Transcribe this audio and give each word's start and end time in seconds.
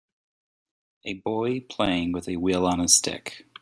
A 1.05 1.13
boy 1.13 1.59
playing 1.59 2.11
with 2.11 2.27
a 2.27 2.37
wheel 2.37 2.65
on 2.65 2.79
a 2.79 2.87
stick 2.87 3.45